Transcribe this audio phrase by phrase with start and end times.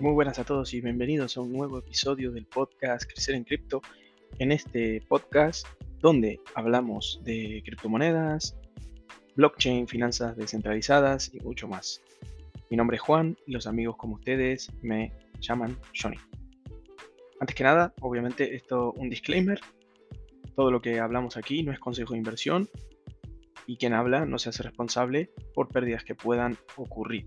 [0.00, 3.82] Muy buenas a todos y bienvenidos a un nuevo episodio del podcast Crecer en Cripto.
[4.38, 5.66] En este podcast
[5.98, 8.56] donde hablamos de criptomonedas,
[9.34, 12.00] blockchain, finanzas descentralizadas y mucho más.
[12.70, 16.18] Mi nombre es Juan y los amigos como ustedes me llaman Johnny.
[17.40, 19.60] Antes que nada, obviamente esto un disclaimer.
[20.54, 22.70] Todo lo que hablamos aquí no es consejo de inversión
[23.66, 27.26] y quien habla no se hace responsable por pérdidas que puedan ocurrir.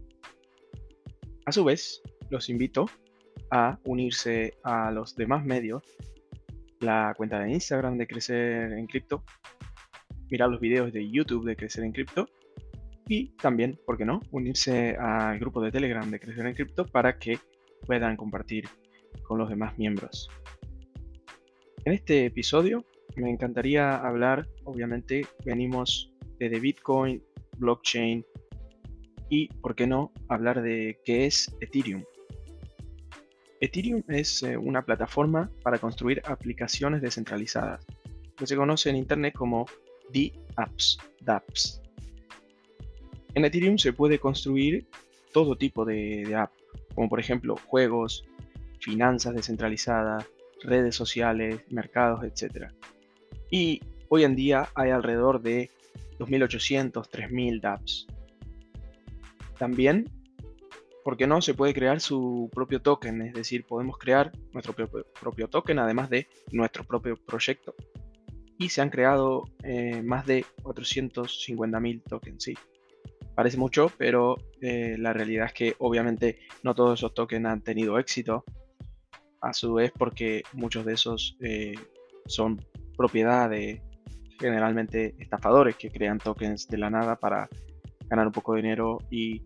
[1.45, 2.85] A su vez, los invito
[3.51, 5.83] a unirse a los demás medios,
[6.79, 9.23] la cuenta de Instagram de Crecer en Cripto,
[10.31, 12.27] mirar los videos de YouTube de Crecer en Cripto
[13.07, 17.19] y también, ¿por qué no?, unirse al grupo de Telegram de Crecer en Cripto para
[17.19, 17.37] que
[17.85, 18.67] puedan compartir
[19.23, 20.29] con los demás miembros.
[21.83, 22.85] En este episodio
[23.17, 27.21] me encantaría hablar, obviamente, venimos de Bitcoin,
[27.57, 28.25] blockchain
[29.29, 32.03] y, ¿por qué no?, hablar de qué es Ethereum.
[33.61, 37.85] Ethereum es eh, una plataforma para construir aplicaciones descentralizadas,
[38.35, 39.67] que se conoce en Internet como
[40.11, 40.97] DApps.
[41.21, 41.81] DApps.
[43.35, 44.87] En Ethereum se puede construir
[45.31, 46.51] todo tipo de, de app,
[46.95, 48.25] como por ejemplo juegos,
[48.79, 50.25] finanzas descentralizadas,
[50.63, 52.71] redes sociales, mercados, etc.
[53.51, 55.69] Y hoy en día hay alrededor de
[56.17, 58.07] 2.800, 3.000 dApps.
[59.59, 60.05] También
[61.03, 61.41] ¿por qué no?
[61.41, 66.27] Se puede crear su propio token, es decir, podemos crear nuestro propio, token además de
[66.51, 67.75] nuestro propio proyecto.
[68.57, 72.53] Y se han creado eh, más de 450.000 tokens, sí.
[73.33, 77.97] Parece mucho, pero eh, la realidad es que obviamente no todos esos tokens han tenido
[77.97, 78.43] éxito.
[79.41, 81.73] A su vez porque muchos de esos eh,
[82.27, 82.63] son
[82.95, 83.81] propiedad de
[84.39, 87.49] generalmente estafadores que crean tokens de la nada para
[88.07, 89.41] ganar un poco de dinero y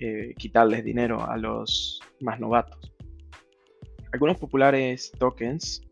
[0.00, 2.92] eh, quitarles dinero a los más novatos.
[4.12, 5.82] Algunos populares tokens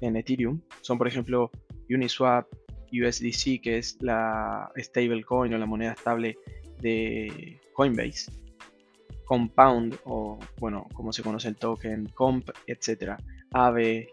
[0.00, 1.50] en Ethereum son, por ejemplo,
[1.90, 2.46] Uniswap,
[2.92, 6.36] USDC, que es la stablecoin o la moneda estable
[6.80, 8.30] de Coinbase,
[9.24, 13.12] Compound, o bueno, como se conoce el token, Comp, etc.
[13.52, 14.08] Aave,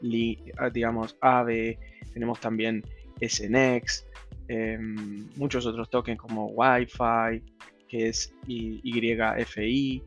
[0.57, 1.79] ah, digamos, Aave,
[2.13, 2.83] tenemos también
[3.21, 4.05] SNX,
[4.47, 7.41] em, muchos otros tokens como Wi-Fi,
[7.87, 10.03] que es YFI,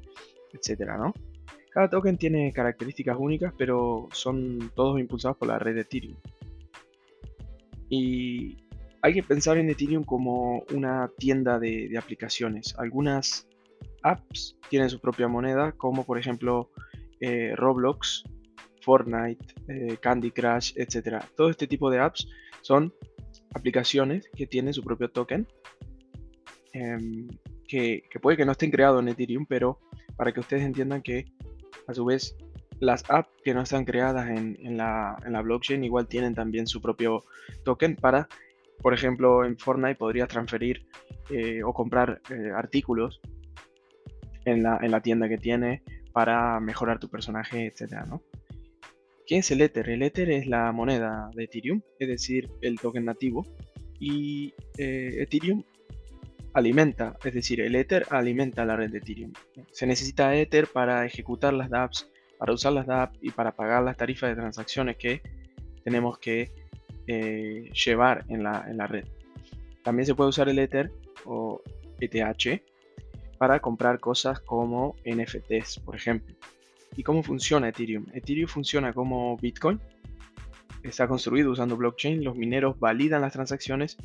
[0.52, 1.14] etcétera, ¿no?
[1.72, 6.16] Cada token tiene características únicas, pero son todos impulsados por la red de Ethereum.
[7.88, 8.56] Y
[9.02, 12.74] hay que pensar en Ethereum como una tienda de, aplicaciones.
[12.78, 13.46] Algunas
[14.02, 16.70] apps tienen su propia moneda, como por ejemplo
[17.20, 18.24] eh, Roblox,
[18.82, 21.22] Fortnite, eh, Candy Crush, etc.
[21.36, 22.28] Todo este tipo de apps
[22.62, 22.92] son
[23.54, 25.46] aplicaciones que tienen su propio token
[26.72, 27.28] em,
[27.68, 29.78] que, puede que no estén creados en Ethereum, pero
[30.16, 31.26] para que ustedes entiendan que
[31.86, 32.36] a su vez
[32.80, 37.24] las apps que no están creadas en, la, blockchain igual tienen también su propio
[37.64, 38.28] token para,
[38.80, 40.86] por ejemplo, en Fortnite podrías transferir
[41.30, 43.20] eh, o comprar eh, artículos
[44.44, 48.06] en la, tienda que tiene para mejorar tu personaje, etc.
[48.08, 48.22] ¿no?
[49.26, 49.90] ¿Qué es el Ether?
[49.90, 53.44] El Ether es la moneda de Ethereum, es decir, el token nativo.
[54.00, 55.64] Y eh, Ethereum
[56.54, 59.32] alimenta, es decir, el Ether alimenta la red de Ethereum.
[59.70, 63.96] Se necesita Ether para ejecutar las dApps, para usar las dApps y para pagar las
[63.96, 65.22] tarifas de transacciones que
[65.84, 66.52] tenemos que
[67.06, 69.04] eh, llevar en la, en la red.
[69.82, 70.90] También se puede usar el Ether
[71.24, 71.62] o
[72.00, 72.62] ETH
[73.38, 76.34] para comprar cosas como NFTs, por ejemplo.
[76.96, 78.06] ¿Y cómo funciona Ethereum?
[78.12, 79.80] Ethereum funciona como Bitcoin.
[80.82, 82.24] Está construido usando blockchain.
[82.24, 83.96] Los mineros validan las transacciones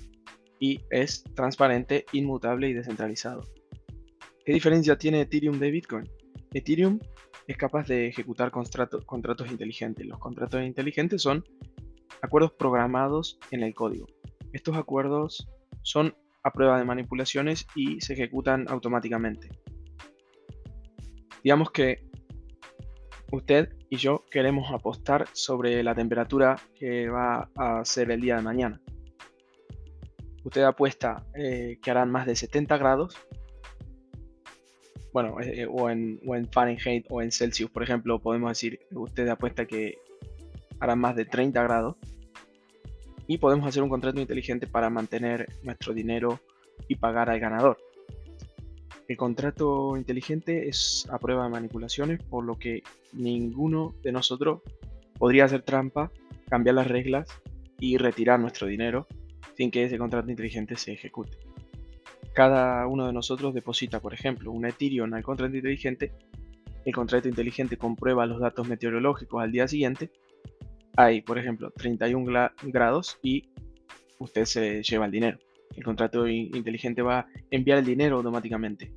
[0.63, 3.41] y es transparente, inmutable y descentralizado.
[4.45, 6.09] ¿Qué diferencia tiene Ethereum de Bitcoin?
[6.53, 7.01] Ethereum
[7.47, 10.05] es capaz de ejecutar contratos inteligentes.
[10.05, 11.43] Los contratos inteligentes son
[12.21, 14.07] acuerdos programados en el código.
[14.53, 15.49] Estos acuerdos
[15.81, 19.49] son a prueba de manipulaciones y se ejecutan automáticamente.
[21.43, 22.07] Digamos que
[23.33, 28.43] usted y yo queremos apostar sobre la temperatura que va a ser el día de
[28.43, 28.81] mañana
[30.43, 33.17] usted apuesta eh, que harán más de 70 grados,
[35.13, 36.19] bueno, eh, eh, o, en,
[36.51, 39.99] Fahrenheit o en Celsius, por ejemplo, podemos decir, usted apuesta que
[40.79, 41.95] harán más de 30 grados,
[43.25, 46.41] y podemos hacer un contrato inteligente para mantener nuestro dinero
[46.89, 47.77] y pagar al ganador.
[49.07, 54.61] El contrato inteligente es a prueba de manipulaciones, por lo que ninguno de nosotros
[55.17, 56.11] podría hacer trampa,
[56.49, 57.29] cambiar las reglas
[57.79, 59.07] y retirar nuestro dinero
[59.55, 61.37] sin que ese contrato inteligente se ejecute.
[62.33, 66.11] Cada uno de nosotros deposita, por ejemplo, un Ethereum al contrato inteligente
[66.85, 70.11] el contrato inteligente comprueba los datos meteorológicos al día siguiente,
[70.95, 73.49] hay, por ejemplo, 31 grados y
[74.19, 75.39] usted se lleva el dinero.
[75.75, 78.91] El contrato inteligente va a enviar el dinero automáticamente.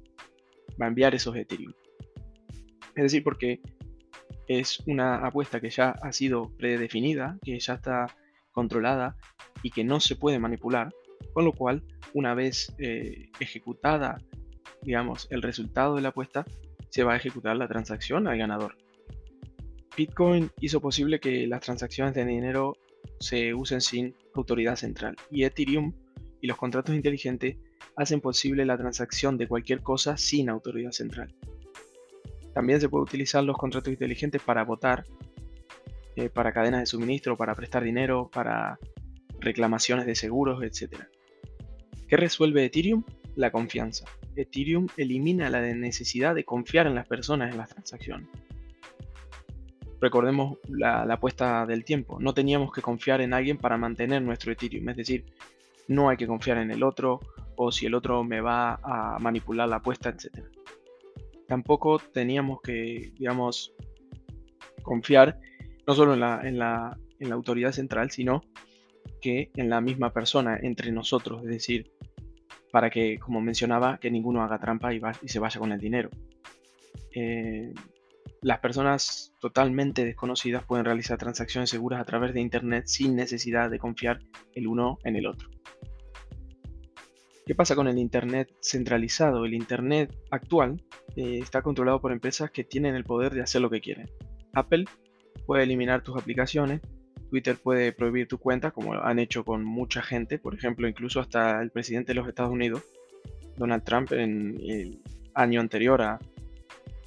[0.80, 1.72] Va a enviar esos Ethereum.
[2.94, 3.60] Es decir, porque
[4.48, 8.06] es una apuesta que ya ha sido predefinida, que ya está
[8.56, 9.16] controlada
[9.62, 10.92] y que no se puede manipular,
[11.34, 14.18] con lo cual, una vez eh, ejecutada,
[14.82, 16.46] digamos, el resultado de la apuesta,
[16.88, 18.76] se va a ejecutar la transacción al ganador.
[19.96, 22.76] Bitcoin hizo posible que las transacciones de dinero
[23.20, 25.92] se usen sin autoridad central y Ethereum
[26.40, 27.56] y los contratos inteligentes
[27.96, 31.34] hacen posible la transacción de cualquier cosa sin autoridad central.
[32.54, 35.04] También se puede utilizar los contratos inteligentes para votar,
[36.16, 38.78] eh, para cadenas de suministro, para prestar dinero, para
[39.40, 41.02] reclamaciones de seguros, etc.
[42.08, 43.04] ¿Qué resuelve Ethereum?
[43.34, 44.06] La confianza.
[44.34, 48.28] Ethereum elimina la necesidad de confiar en las personas en las transacciones.
[50.00, 52.18] Recordemos la, apuesta del tiempo.
[52.20, 54.88] No teníamos que confiar en alguien para mantener nuestro Ethereum.
[54.90, 55.24] Es decir,
[55.88, 57.20] no hay que confiar en el otro
[57.56, 60.44] o si el otro me va a manipular la apuesta, etc
[61.46, 63.72] tampoco teníamos que, digamos,
[64.82, 65.38] confiar
[65.86, 68.42] no solo en la, en la, en la autoridad central, sino
[69.20, 71.92] que en la misma persona, entre nosotros, es decir,
[72.72, 76.10] para que, como mencionaba, que ninguno haga trampa y, y se vaya con el dinero.
[77.14, 77.72] Eh,
[78.42, 83.78] las personas totalmente desconocidas pueden realizar transacciones seguras a través de Internet sin necesidad de
[83.78, 84.20] confiar
[84.54, 85.48] el uno en el otro.
[87.46, 89.44] ¿Qué pasa con el Internet centralizado?
[89.44, 90.82] El Internet actual
[91.14, 94.10] eh, está controlado por empresas que tienen el poder de hacer lo que quieren.
[94.52, 94.84] Apple
[95.46, 96.80] puede eliminar tus aplicaciones,
[97.30, 101.60] Twitter puede prohibir tu cuenta, como han hecho con mucha gente, por ejemplo, incluso hasta
[101.60, 102.82] el presidente de los Estados Unidos,
[103.56, 105.00] Donald Trump, en el
[105.34, 106.18] año anterior a,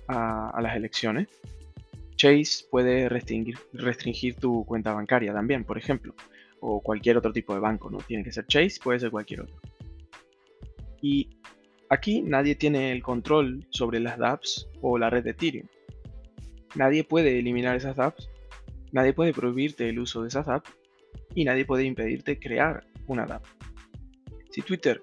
[0.08, 1.28] las elecciones.
[2.16, 6.16] Chase puede restringir, restringir tu cuenta bancaria también, por ejemplo,
[6.60, 9.56] o cualquier otro tipo de banco, no tiene que ser Chase, puede ser cualquier otro.
[11.02, 11.30] Y
[11.90, 15.68] aquí nadie tiene el control sobre las dApps o la red de Ethereum.
[16.76, 18.30] Nadie puede eliminar esas dApps,
[18.92, 20.72] nadie puede prohibirte el uso de esas dApps
[21.34, 23.46] y nadie puede impedirte crear una dApp.
[24.52, 25.02] Si Twitter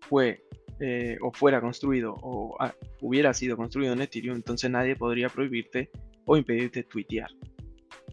[0.00, 0.42] fue
[0.80, 5.90] eh, o fuera construido o ah, hubiera sido construido en Ethereum, entonces nadie podría prohibirte
[6.24, 7.30] o impedirte tuitear.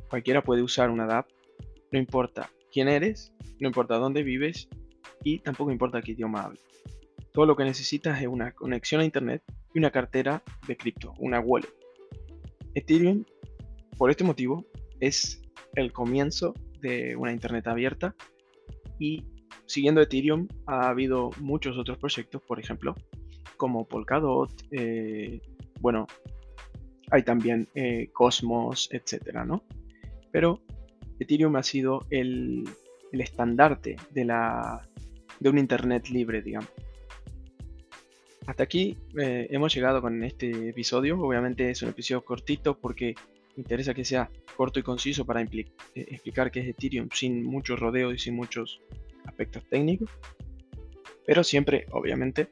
[0.10, 1.30] Cualquiera puede usar una dApp,
[1.92, 4.70] no importa quién eres, no importa dónde vives
[5.24, 6.62] y tampoco importa qué idioma hables.
[7.34, 9.44] Todo lo que necesitas es una conexión a Internet
[9.74, 11.70] y una cartera de cripto, una wallet.
[12.78, 13.26] Ethereum,
[13.98, 14.64] por este motivo,
[15.00, 15.42] es
[15.74, 18.16] el comienzo de una Internet abierta
[19.00, 19.26] y
[19.66, 22.94] siguiendo Ethereum ha habido muchos otros proyectos, por ejemplo,
[23.58, 25.42] como Polkadot, eh,
[25.82, 26.06] bueno,
[27.10, 29.64] hay también eh, Cosmos, etcétera, ¿no?
[30.32, 30.62] Pero
[31.20, 32.64] Ethereum ha sido el,
[33.12, 34.88] el estandarte de, la,
[35.40, 36.70] de un Internet libre, digamos.
[38.48, 41.20] Hasta aquí eh, hemos llegado con este episodio.
[41.20, 43.14] Obviamente es un episodio cortito porque
[43.58, 47.78] me interesa que sea corto y conciso para eh, explicar qué es Ethereum sin muchos
[47.78, 48.80] rodeos y sin muchos
[49.26, 50.10] aspectos técnicos.
[51.26, 52.48] Pero siempre, obviamente,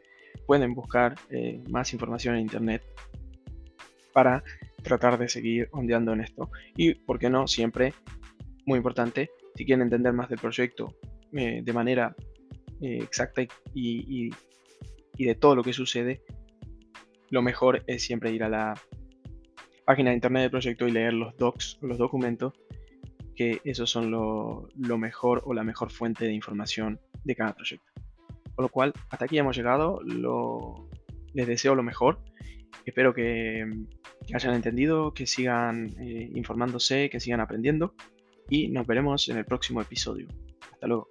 [0.45, 2.83] pueden buscar eh, más información en Internet
[4.11, 4.43] para
[4.83, 6.51] tratar de seguir ondeando en esto.
[6.75, 7.47] Y, ¿por qué no?
[7.47, 7.93] Siempre,
[8.65, 10.93] muy importante, si quieren entender más del proyecto
[11.31, 12.15] de manera
[12.81, 14.29] exacta y y
[15.23, 16.21] de todo lo que sucede,
[17.29, 18.73] lo mejor es siempre ir a la
[19.85, 22.53] página de internet del proyecto y leer los docs, los documentos,
[23.35, 27.91] que esos son lo, mejor o la mejor fuente de información de cada proyecto.
[28.55, 30.01] Con lo cual, hasta aquí hemos llegado.
[31.33, 32.19] les deseo lo mejor.
[32.85, 33.65] Espero que,
[34.33, 37.93] hayan entendido, que sigan eh, informándose, que sigan aprendiendo.
[38.49, 40.27] Y nos veremos en el próximo episodio.
[40.71, 41.09] Hasta luego.